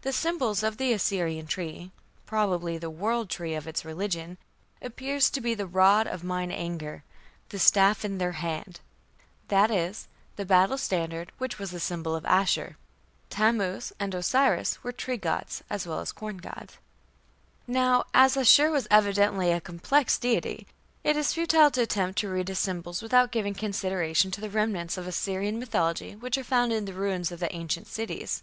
The 0.00 0.14
symbol 0.14 0.52
of 0.62 0.78
the 0.78 0.94
Assyrian 0.94 1.46
tree 1.46 1.90
probably 2.24 2.78
the 2.78 2.88
"world 2.88 3.28
tree" 3.28 3.54
of 3.54 3.66
its 3.68 3.84
religion 3.84 4.38
appears 4.80 5.28
to 5.28 5.42
be 5.42 5.52
"the 5.52 5.66
rod 5.66 6.06
of 6.06 6.24
mine 6.24 6.50
anger... 6.50 7.04
the 7.50 7.58
staff 7.58 8.02
in 8.02 8.16
their 8.16 8.32
hand"; 8.32 8.80
that 9.48 9.70
is, 9.70 10.08
the 10.36 10.46
battle 10.46 10.78
standard 10.78 11.32
which 11.36 11.58
was 11.58 11.74
a 11.74 11.80
symbol 11.80 12.16
of 12.16 12.24
Ashur. 12.24 12.78
Tammuz 13.28 13.92
and 14.00 14.14
Osiris 14.14 14.82
were 14.82 14.90
tree 14.90 15.18
gods 15.18 15.62
as 15.68 15.86
well 15.86 16.00
as 16.00 16.12
corn 16.12 16.38
gods. 16.38 16.78
Now, 17.66 18.06
as 18.14 18.38
Ashur 18.38 18.70
was 18.70 18.88
evidently 18.90 19.52
a 19.52 19.60
complex 19.60 20.16
deity, 20.16 20.66
it 21.04 21.14
is 21.14 21.34
futile 21.34 21.70
to 21.72 21.82
attempt 21.82 22.18
to 22.20 22.30
read 22.30 22.48
his 22.48 22.58
symbols 22.58 23.02
without 23.02 23.32
giving 23.32 23.52
consideration 23.52 24.30
to 24.30 24.40
the 24.40 24.48
remnants 24.48 24.96
of 24.96 25.06
Assyrian 25.06 25.58
mythology 25.58 26.16
which 26.16 26.38
are 26.38 26.42
found 26.42 26.72
in 26.72 26.86
the 26.86 26.94
ruins 26.94 27.30
of 27.30 27.38
the 27.38 27.54
ancient 27.54 27.86
cities. 27.86 28.42